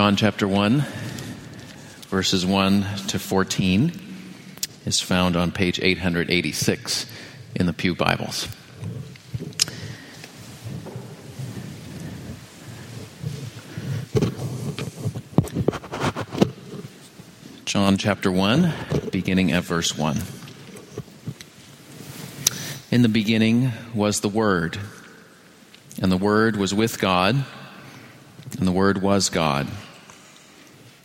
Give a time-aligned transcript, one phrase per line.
[0.00, 0.82] John chapter 1,
[2.08, 3.92] verses 1 to 14,
[4.86, 7.04] is found on page 886
[7.54, 8.48] in the Pew Bibles.
[17.66, 18.72] John chapter 1,
[19.12, 20.16] beginning at verse 1.
[22.90, 24.78] In the beginning was the Word,
[26.00, 27.44] and the Word was with God,
[28.56, 29.68] and the Word was God.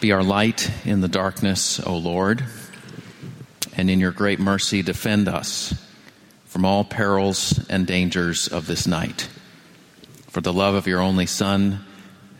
[0.00, 2.42] Be our light in the darkness, O Lord,
[3.76, 5.74] and in your great mercy defend us
[6.46, 9.28] from all perils and dangers of this night.
[10.28, 11.84] For the love of your only Son,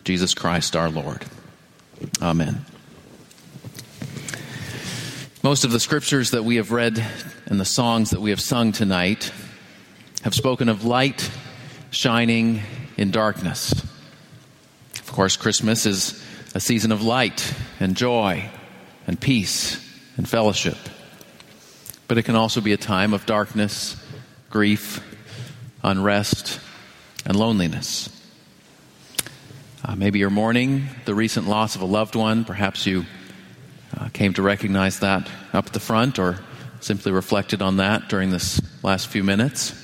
[0.05, 1.27] Jesus Christ our Lord.
[2.23, 2.65] Amen.
[5.43, 7.05] Most of the scriptures that we have read
[7.45, 9.33] and the songs that we have sung tonight
[10.23, 11.31] have spoken of light
[11.91, 12.63] shining
[12.97, 13.73] in darkness.
[14.95, 16.20] Of course, Christmas is
[16.55, 18.49] a season of light and joy
[19.07, 19.79] and peace
[20.17, 20.77] and fellowship.
[22.09, 23.97] But it can also be a time of darkness,
[24.51, 25.01] grief,
[25.83, 26.61] unrest,
[27.25, 28.09] and loneliness.
[29.85, 32.45] Uh, maybe you're mourning the recent loss of a loved one.
[32.45, 33.07] Perhaps you
[33.97, 36.39] uh, came to recognize that up at the front or
[36.81, 39.75] simply reflected on that during this last few minutes.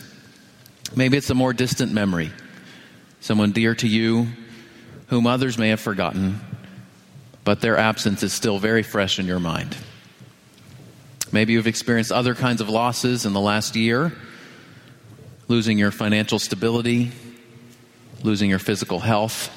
[0.94, 2.31] Maybe it's a more distant memory,
[3.21, 4.28] someone dear to you
[5.09, 6.41] whom others may have forgotten,
[7.46, 9.74] but their absence is still very fresh in your mind.
[11.32, 14.12] Maybe you've experienced other kinds of losses in the last year
[15.48, 17.12] losing your financial stability,
[18.22, 19.50] losing your physical health,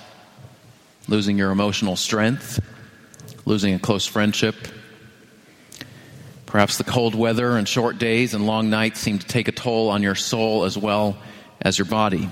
[1.08, 2.62] losing your emotional strength
[3.50, 4.56] losing a close friendship.
[6.46, 9.90] Perhaps the cold weather and short days and long nights seem to take a toll
[9.90, 11.18] on your soul as well
[11.60, 12.30] as your body.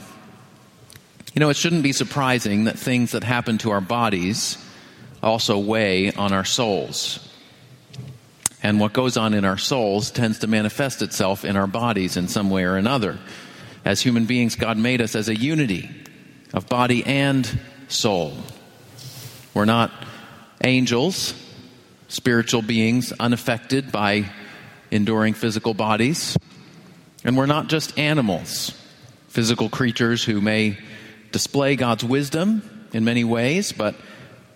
[1.33, 4.63] You know, it shouldn't be surprising that things that happen to our bodies
[5.27, 7.19] also weigh on our souls.
[8.63, 12.27] And what goes on in our souls tends to manifest itself in our bodies in
[12.27, 13.19] some way or another.
[13.85, 15.89] As human beings, God made us as a unity
[16.53, 18.33] of body and soul.
[19.53, 19.91] We're not
[20.63, 21.33] angels,
[22.07, 24.31] spiritual beings unaffected by
[24.91, 26.37] enduring physical bodies.
[27.23, 28.71] And we're not just animals,
[29.27, 30.77] physical creatures who may
[31.31, 33.95] display God's wisdom in many ways, but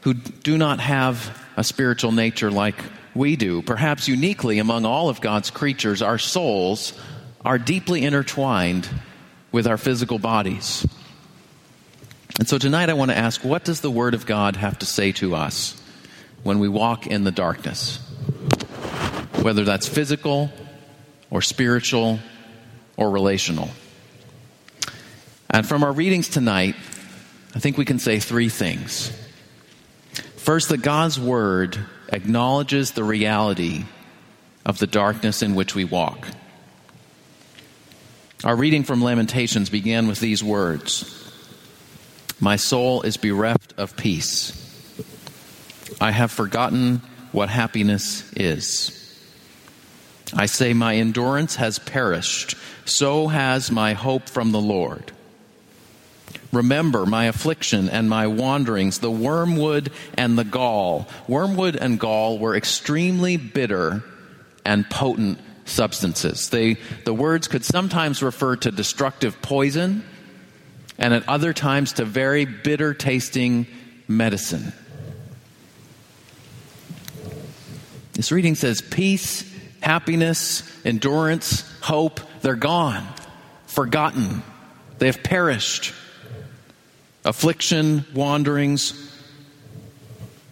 [0.02, 2.76] who do not have a spiritual nature like
[3.14, 3.62] we do.
[3.62, 6.94] Perhaps uniquely among all of God's creatures, our souls
[7.44, 8.88] are deeply intertwined
[9.52, 10.86] with our physical bodies.
[12.40, 14.86] And so tonight I want to ask what does the Word of God have to
[14.86, 15.80] say to us
[16.44, 17.98] when we walk in the darkness,
[19.42, 20.50] whether that's physical
[21.30, 22.20] or spiritual
[22.98, 23.70] or relational.
[25.50, 26.76] And from our readings tonight,
[27.54, 29.12] I think we can say three things.
[30.42, 31.78] First, that God's Word
[32.10, 33.86] acknowledges the reality
[34.66, 36.28] of the darkness in which we walk.
[38.44, 41.32] Our reading from Lamentations began with these words
[42.40, 44.58] My soul is bereft of peace
[46.02, 48.98] I have forgotten what happiness is.
[50.34, 55.12] I say, My endurance has perished, so has my hope from the Lord.
[56.52, 61.08] Remember my affliction and my wanderings, the wormwood and the gall.
[61.28, 64.04] Wormwood and gall were extremely bitter
[64.66, 66.50] and potent substances.
[66.50, 66.76] They,
[67.06, 70.04] the words could sometimes refer to destructive poison
[70.98, 73.66] and at other times to very bitter tasting
[74.08, 74.74] medicine.
[78.14, 79.50] This reading says peace,
[79.82, 83.08] happiness, endurance, hope, they're gone,
[83.66, 84.44] forgotten,
[85.00, 85.94] they have perished.
[87.24, 88.94] Affliction, wanderings,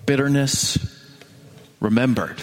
[0.05, 0.77] bitterness,
[1.79, 2.41] remembered.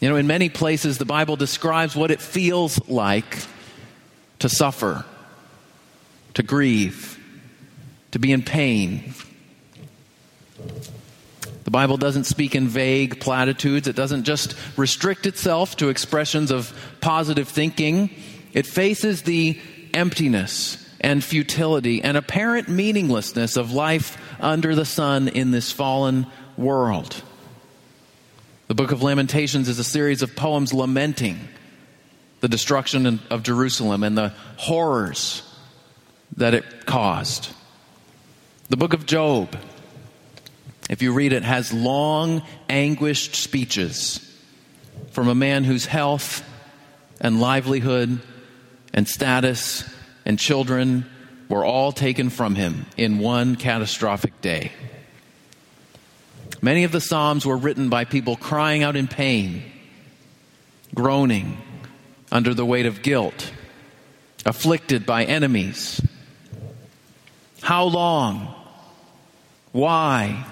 [0.00, 3.38] You know, in many places, the Bible describes what it feels like
[4.40, 5.04] to suffer,
[6.34, 7.18] to grieve,
[8.10, 9.14] to be in pain.
[11.64, 13.88] The Bible doesn't speak in vague platitudes.
[13.88, 18.10] It doesn't just restrict itself to expressions of positive thinking.
[18.52, 19.58] It faces the
[19.94, 27.22] emptiness and futility and apparent meaninglessness of life under the sun in this fallen world.
[28.68, 31.38] The book of Lamentations is a series of poems lamenting
[32.40, 35.42] the destruction of Jerusalem and the horrors
[36.38, 37.50] that it caused.
[38.70, 39.58] The book of Job,
[40.88, 44.20] if you read it, has long, anguished speeches
[45.10, 46.42] from a man whose health
[47.20, 48.22] and livelihood
[48.94, 49.84] and status
[50.24, 51.06] and children
[51.48, 54.72] were all taken from him in one catastrophic day.
[56.62, 59.62] Many of the Psalms were written by people crying out in pain,
[60.94, 61.58] groaning
[62.32, 63.52] under the weight of guilt,
[64.46, 66.00] afflicted by enemies.
[67.60, 68.54] How long?
[69.72, 70.46] Why?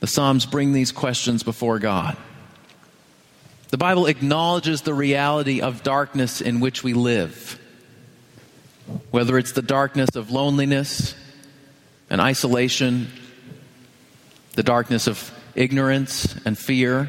[0.00, 2.16] The Psalms bring these questions before God.
[3.68, 7.58] The Bible acknowledges the reality of darkness in which we live,
[9.10, 11.14] whether it's the darkness of loneliness
[12.10, 13.08] and isolation
[14.54, 17.08] the darkness of ignorance and fear,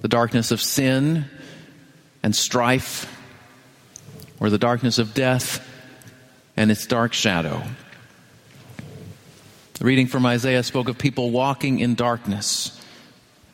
[0.00, 1.24] the darkness of sin
[2.22, 3.08] and strife,
[4.40, 5.66] or the darkness of death
[6.56, 7.62] and its dark shadow.
[9.74, 12.78] The reading from Isaiah spoke of people walking in darkness.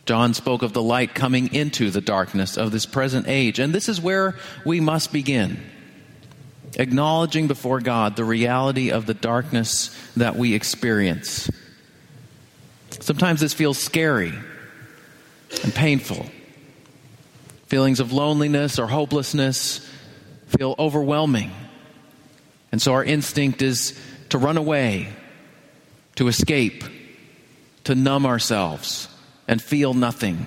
[0.07, 3.59] John spoke of the light coming into the darkness of this present age.
[3.59, 5.59] And this is where we must begin
[6.77, 11.51] acknowledging before God the reality of the darkness that we experience.
[13.01, 14.33] Sometimes this feels scary
[15.63, 16.27] and painful.
[17.67, 19.87] Feelings of loneliness or hopelessness
[20.47, 21.53] feel overwhelming.
[22.73, 23.99] And so our instinct is
[24.31, 25.09] to run away,
[26.17, 26.85] to escape,
[27.85, 29.09] to numb ourselves
[29.47, 30.47] and feel nothing.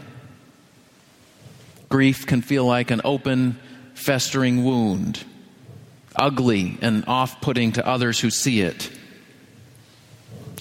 [1.90, 3.60] Grief can feel like an open,
[3.96, 5.24] festering wound,
[6.16, 8.92] ugly and off putting to others who see it.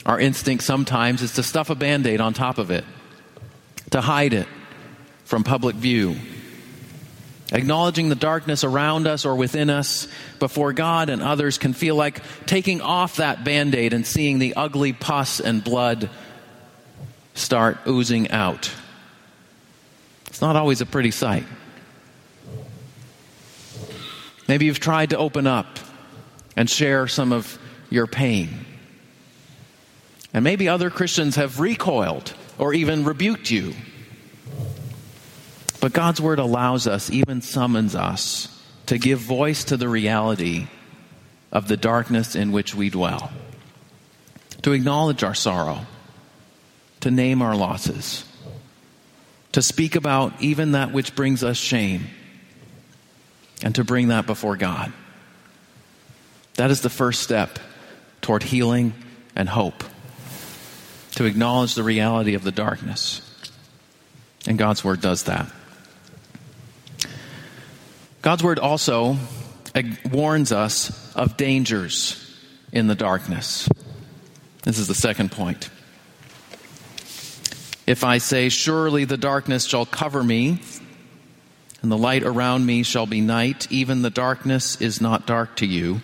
[0.07, 2.85] Our instinct sometimes is to stuff a band aid on top of it,
[3.91, 4.49] to hide it
[5.25, 6.17] from public view.
[7.53, 10.07] Acknowledging the darkness around us or within us
[10.39, 14.55] before God and others can feel like taking off that band aid and seeing the
[14.55, 16.09] ugly pus and blood
[17.35, 18.73] start oozing out.
[20.29, 21.45] It's not always a pretty sight.
[24.51, 25.79] Maybe you've tried to open up
[26.57, 27.57] and share some of
[27.89, 28.67] your pain.
[30.35, 33.75] And maybe other Christians have recoiled or even rebuked you.
[35.81, 38.49] But God's word allows us, even summons us,
[38.87, 40.67] to give voice to the reality
[41.53, 43.31] of the darkness in which we dwell,
[44.63, 45.87] to acknowledge our sorrow,
[47.03, 48.25] to name our losses,
[49.53, 52.09] to speak about even that which brings us shame,
[53.63, 54.93] and to bring that before God.
[56.55, 57.59] That is the first step
[58.21, 58.93] toward healing
[59.35, 59.85] and hope
[61.13, 63.23] to acknowledge the reality of the darkness.
[64.47, 65.51] And God's Word does that.
[68.23, 69.17] God's Word also
[70.11, 72.39] warns us of dangers
[72.73, 73.69] in the darkness.
[74.63, 75.71] This is the second point.
[77.87, 80.61] If I say, Surely the darkness shall cover me,
[81.83, 85.67] and the light around me shall be night, even the darkness is not dark to
[85.67, 86.03] you.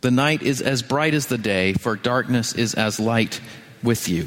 [0.00, 3.40] The night is as bright as the day, for darkness is as light
[3.82, 4.26] with you.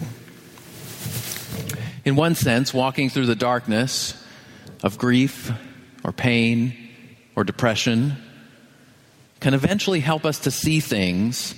[2.03, 4.21] In one sense, walking through the darkness
[4.83, 5.51] of grief
[6.03, 6.75] or pain
[7.35, 8.17] or depression
[9.39, 11.55] can eventually help us to see things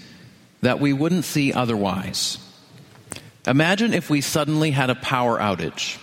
[0.61, 2.37] that we wouldn't see otherwise.
[3.45, 5.97] Imagine if we suddenly had a power outage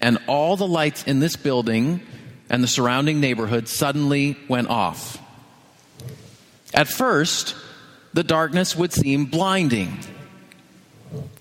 [0.00, 2.00] and all the lights in this building
[2.48, 5.18] and the surrounding neighborhood suddenly went off.
[6.72, 7.54] At first,
[8.12, 9.98] the darkness would seem blinding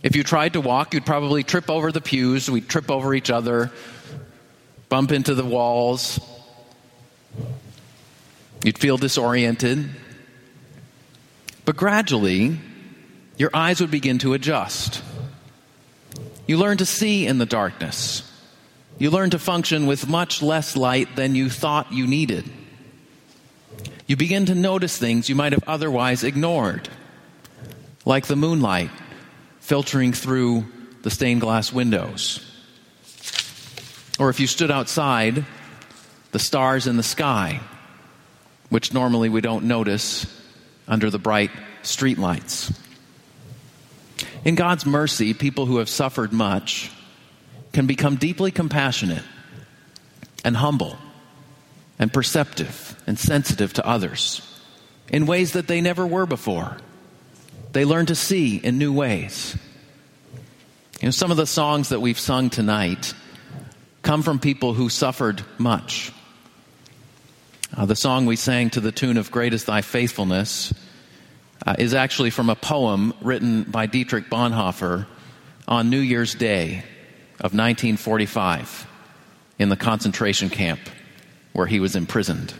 [0.04, 3.30] if you tried to walk, you'd probably trip over the pews, we'd trip over each
[3.30, 3.72] other.
[4.90, 6.20] bump into the walls.
[8.64, 9.90] You'd feel disoriented.
[11.66, 12.60] But gradually,
[13.38, 15.02] your eyes would begin to adjust.
[16.46, 18.30] You learn to see in the darkness.
[19.00, 22.50] You learn to function with much less light than you thought you needed.
[24.06, 26.90] You begin to notice things you might have otherwise ignored,
[28.06, 28.92] like the moonlight
[29.60, 30.66] filtering through
[31.02, 32.40] the stained glass windows.
[34.20, 35.46] Or if you stood outside,
[36.32, 37.62] the stars in the sky,
[38.70, 40.26] which normally we don't notice
[40.88, 42.78] under the bright streetlights.
[44.46, 46.92] In God's mercy, people who have suffered much
[47.74, 49.24] can become deeply compassionate
[50.46, 50.98] and humble
[52.00, 54.42] and perceptive and sensitive to others
[55.10, 56.78] in ways that they never were before.
[57.74, 59.58] They learn to see in new ways.
[61.02, 63.14] You know, some of the songs that we've sung tonight
[64.04, 66.12] come from people who suffered much.
[67.76, 70.74] Uh, the song we sang to the tune of Great is Thy Faithfulness
[71.66, 75.08] uh, is actually from a poem written by Dietrich Bonhoeffer
[75.68, 76.84] on New Year's Day
[77.40, 78.88] of 1945
[79.60, 80.80] in the concentration camp
[81.54, 82.54] where he was imprisoned.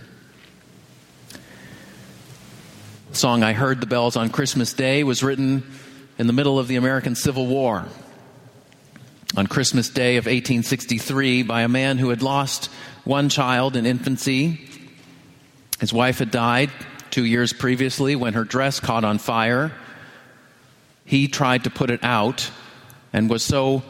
[3.12, 5.64] The song I Heard the Bells on Christmas Day was written
[6.18, 7.86] in the middle of the American Civil War
[9.36, 12.70] on Christmas Day of 1863 by a man who had lost
[13.04, 14.62] one child in infancy.
[15.80, 16.72] His wife had died
[17.12, 19.72] two years previously when her dress caught on fire.
[21.06, 22.50] He tried to put it out
[23.12, 23.84] and was so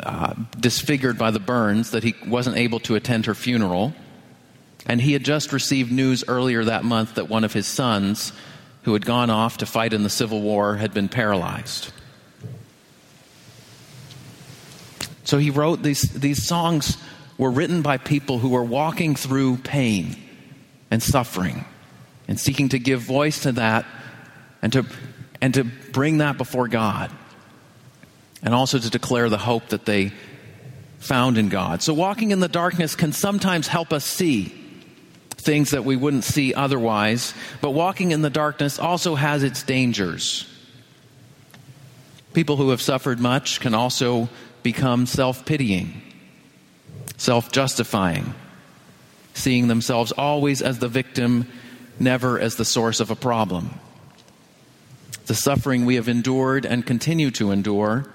[0.00, 3.94] uh, disfigured by the burns that he wasn't able to attend her funeral.
[4.86, 8.32] And he had just received news earlier that month that one of his sons,
[8.82, 11.90] who had gone off to fight in the Civil War, had been paralyzed.
[15.24, 16.98] So he wrote these, these songs
[17.38, 20.16] were written by people who were walking through pain
[20.90, 21.64] and suffering
[22.28, 23.86] and seeking to give voice to that
[24.62, 24.86] and to,
[25.40, 27.10] and to bring that before God.
[28.44, 30.12] And also to declare the hope that they
[30.98, 31.82] found in God.
[31.82, 34.54] So, walking in the darkness can sometimes help us see
[35.44, 40.48] things that we wouldn't see otherwise, but walking in the darkness also has its dangers.
[42.32, 44.28] People who have suffered much can also
[44.62, 46.02] become self pitying,
[47.16, 48.34] self justifying,
[49.34, 51.46] seeing themselves always as the victim
[52.00, 53.78] never as the source of a problem.
[55.26, 58.13] The suffering we have endured and continue to endure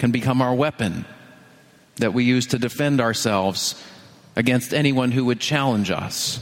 [0.00, 1.04] can become our weapon
[1.96, 3.80] that we use to defend ourselves
[4.34, 6.40] against anyone who would challenge us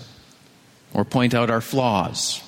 [0.95, 2.41] or point out our flaws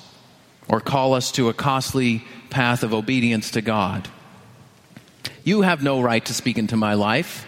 [0.69, 4.07] or call us to a costly path of obedience to God.
[5.43, 7.45] You have no right to speak into my life.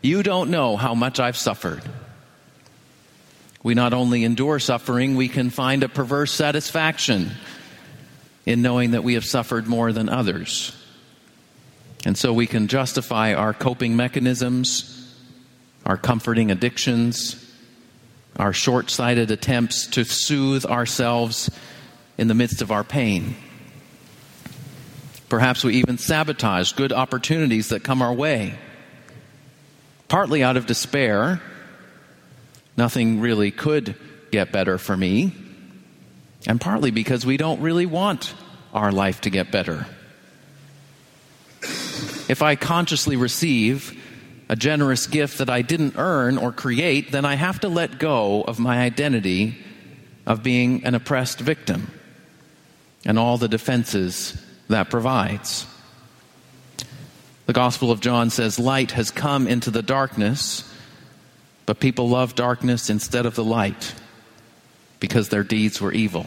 [0.00, 1.82] You don't know how much I've suffered.
[3.64, 7.32] We not only endure suffering, we can find a perverse satisfaction
[8.46, 10.76] in knowing that we have suffered more than others.
[12.04, 15.14] And so we can justify our coping mechanisms,
[15.86, 17.38] our comforting addictions,
[18.36, 21.50] our short sighted attempts to soothe ourselves
[22.18, 23.36] in the midst of our pain.
[25.28, 28.58] Perhaps we even sabotage good opportunities that come our way,
[30.08, 31.40] partly out of despair
[32.76, 33.94] Nothing really could
[34.30, 35.32] get better for me.
[36.46, 38.34] And partly because we don't really want
[38.72, 39.86] our life to get better.
[42.32, 44.00] If I consciously receive
[44.48, 48.42] a generous gift that I didn't earn or create, then I have to let go
[48.42, 49.58] of my identity
[50.26, 51.92] of being an oppressed victim
[53.04, 55.66] and all the defenses that provides.
[57.46, 60.68] The Gospel of John says, Light has come into the darkness
[61.66, 63.94] but people loved darkness instead of the light
[65.00, 66.26] because their deeds were evil.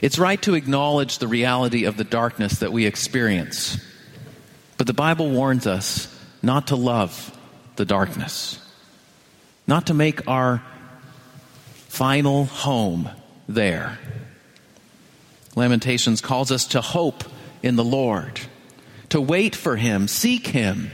[0.00, 3.78] It's right to acknowledge the reality of the darkness that we experience,
[4.82, 6.12] but the Bible warns us
[6.42, 7.38] not to love
[7.76, 8.58] the darkness,
[9.64, 10.60] not to make our
[11.86, 13.08] final home
[13.48, 13.96] there.
[15.54, 17.22] Lamentations calls us to hope
[17.62, 18.40] in the Lord,
[19.10, 20.90] to wait for Him, seek Him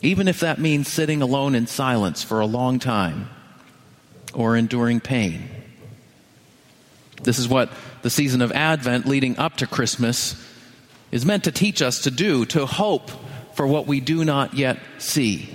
[0.00, 3.28] even if that means sitting alone in silence for a long time
[4.32, 5.48] or enduring pain.
[7.24, 7.68] This is what
[8.02, 10.36] the season of Advent leading up to Christmas
[11.12, 13.10] is meant to teach us to do, to hope
[13.54, 15.48] for what we do not yet see,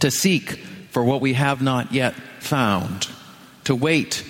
[0.00, 0.50] to seek
[0.90, 3.08] for what we have not yet found,
[3.64, 4.24] to wait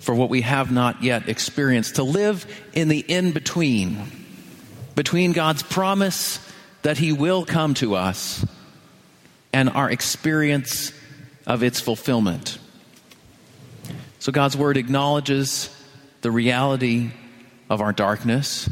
[0.00, 4.10] for what we have not yet experienced, to live in the in between,
[4.94, 6.38] between God's promise
[6.82, 8.44] that He will come to us
[9.52, 10.92] and our experience
[11.46, 12.58] of its fulfillment.
[14.18, 15.70] So God's Word acknowledges
[16.22, 17.10] the reality
[17.68, 18.68] of our darkness.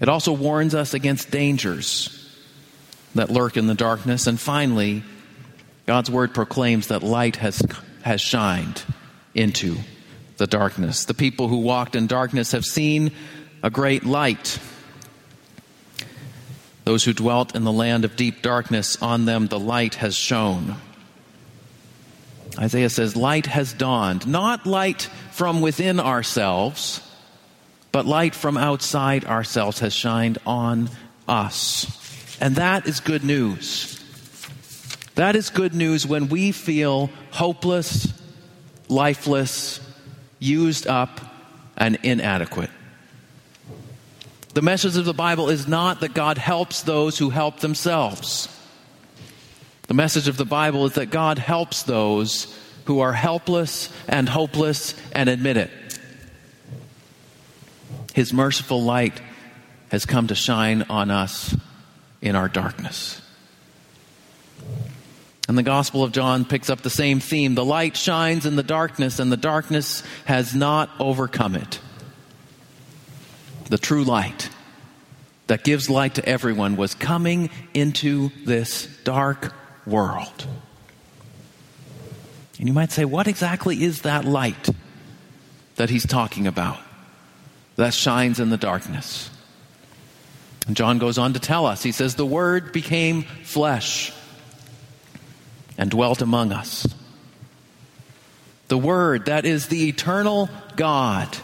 [0.00, 2.14] It also warns us against dangers
[3.14, 4.26] that lurk in the darkness.
[4.26, 5.02] And finally,
[5.86, 7.62] God's Word proclaims that light has,
[8.02, 8.82] has shined
[9.34, 9.76] into
[10.36, 11.04] the darkness.
[11.04, 13.12] The people who walked in darkness have seen
[13.62, 14.58] a great light.
[16.84, 20.76] Those who dwelt in the land of deep darkness, on them the light has shone.
[22.58, 25.02] Isaiah says, Light has dawned, not light
[25.32, 27.00] from within ourselves,
[27.92, 30.90] but light from outside ourselves has shined on
[31.26, 32.36] us.
[32.40, 33.94] And that is good news.
[35.14, 38.12] That is good news when we feel hopeless,
[38.88, 39.80] lifeless,
[40.38, 41.20] used up,
[41.76, 42.70] and inadequate.
[44.54, 48.48] The message of the Bible is not that God helps those who help themselves.
[49.88, 54.94] The message of the Bible is that God helps those who are helpless and hopeless
[55.12, 55.70] and admit it.
[58.18, 59.22] His merciful light
[59.92, 61.54] has come to shine on us
[62.20, 63.22] in our darkness.
[65.48, 67.54] And the Gospel of John picks up the same theme.
[67.54, 71.78] The light shines in the darkness, and the darkness has not overcome it.
[73.68, 74.50] The true light
[75.46, 79.54] that gives light to everyone was coming into this dark
[79.86, 80.44] world.
[82.58, 84.70] And you might say, what exactly is that light
[85.76, 86.80] that he's talking about
[87.78, 89.30] that shines in the darkness?
[90.66, 94.12] And John goes on to tell us, he says, The Word became flesh
[95.78, 96.86] and dwelt among us.
[98.66, 101.38] The Word, that is the eternal God,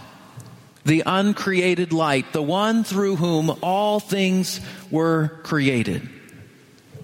[0.85, 4.61] the uncreated light, the one through whom all things
[4.91, 6.07] were created,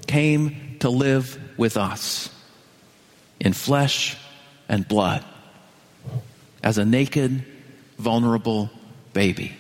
[0.09, 2.29] came to live with us
[3.39, 4.17] in flesh
[4.69, 5.25] and blood
[6.65, 7.45] as a naked,
[7.97, 8.71] vulnerable
[9.13, 9.57] baby.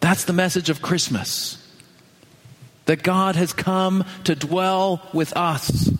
[0.00, 1.60] That's the message of Christmas.
[2.86, 5.90] That God has come to dwell with us.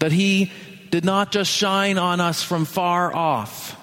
[0.00, 0.50] That He
[0.90, 3.78] did not just shine on us from far off.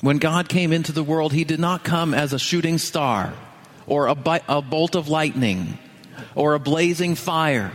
[0.00, 3.32] When God came into the world, He did not come as a shooting star
[3.86, 5.78] or a, bi- a bolt of lightning
[6.36, 7.72] or a blazing fire.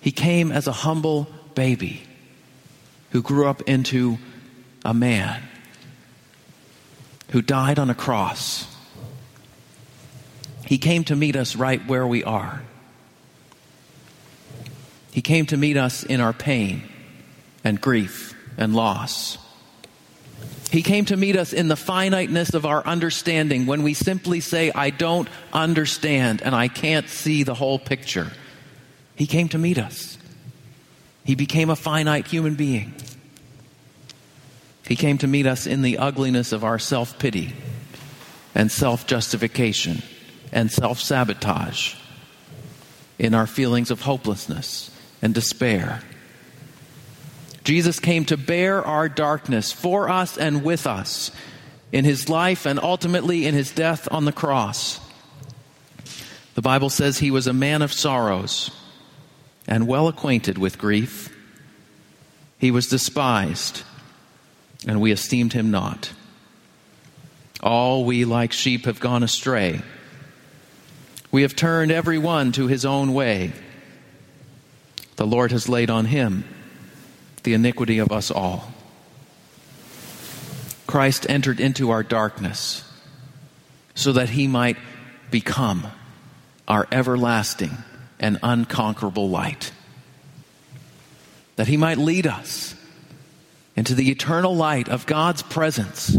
[0.00, 2.02] He came as a humble baby
[3.10, 4.18] who grew up into
[4.84, 5.42] a man
[7.30, 8.66] who died on a cross.
[10.66, 12.62] He came to meet us right where we are.
[15.12, 16.82] He came to meet us in our pain
[17.64, 19.38] and grief and loss.
[20.70, 24.70] He came to meet us in the finiteness of our understanding when we simply say,
[24.72, 28.30] I don't understand and I can't see the whole picture.
[29.16, 30.16] He came to meet us.
[31.24, 32.94] He became a finite human being.
[34.86, 37.54] He came to meet us in the ugliness of our self pity
[38.54, 40.02] and self justification
[40.52, 41.94] and self sabotage,
[43.18, 44.90] in our feelings of hopelessness
[45.22, 46.02] and despair
[47.64, 51.30] Jesus came to bear our darkness for us and with us
[51.92, 55.00] in his life and ultimately in his death on the cross.
[56.54, 58.70] The Bible says he was a man of sorrows
[59.70, 61.34] and well acquainted with grief.
[62.58, 63.84] He was despised,
[64.86, 66.12] and we esteemed him not.
[67.62, 69.80] All we like sheep have gone astray.
[71.30, 73.52] We have turned every one to his own way.
[75.16, 76.44] The Lord has laid on him
[77.44, 78.72] the iniquity of us all.
[80.86, 82.82] Christ entered into our darkness
[83.94, 84.76] so that he might
[85.30, 85.86] become
[86.66, 87.76] our everlasting
[88.20, 89.72] and unconquerable light.
[91.56, 92.76] That he might lead us
[93.74, 96.16] into the eternal light of God's presence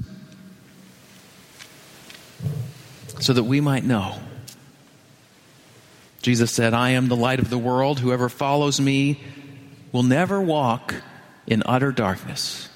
[3.19, 4.19] so that we might know.
[6.23, 7.99] Jesus said, I am the light of the world.
[7.99, 9.21] Whoever follows me
[9.91, 10.95] will never walk
[11.47, 12.69] in utter darkness,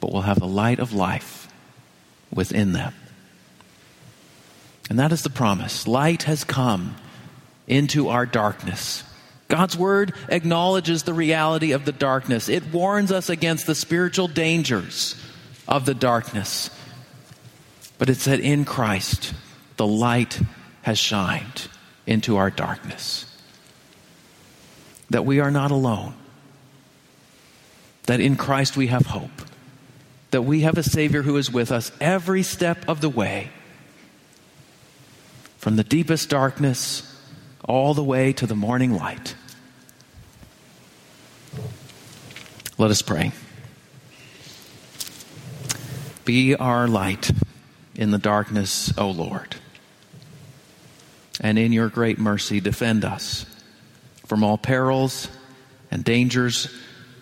[0.00, 1.48] but will have the light of life
[2.32, 2.94] within them.
[4.88, 5.88] And that is the promise.
[5.88, 6.96] Light has come
[7.66, 9.02] into our darkness.
[9.48, 12.48] God's word acknowledges the reality of the darkness.
[12.48, 15.14] It warns us against the spiritual dangers
[15.68, 16.70] of the darkness.
[17.98, 19.34] But it said, in Christ,
[19.76, 20.40] the light
[20.82, 21.68] has shined
[22.06, 23.24] into our darkness.
[25.10, 26.14] That we are not alone
[28.06, 29.42] that in Christ we have hope,
[30.30, 33.50] that we have a Savior who is with us every step of the way.
[35.58, 37.15] from the deepest darkness
[37.66, 39.34] all the way to the morning light.
[42.78, 43.32] Let us pray.
[46.24, 47.30] Be our light
[47.94, 49.56] in the darkness, O Lord.
[51.40, 53.46] And in your great mercy, defend us
[54.26, 55.28] from all perils
[55.90, 56.68] and dangers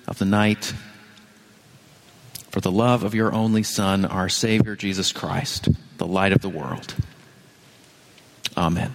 [0.07, 0.73] of the night.
[2.51, 6.49] For the love of your only Son, our Savior Jesus Christ, the light of the
[6.49, 6.95] world.
[8.57, 8.95] Amen.